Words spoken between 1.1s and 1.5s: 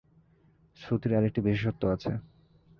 আর একটি